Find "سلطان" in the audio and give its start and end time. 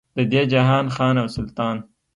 1.35-1.77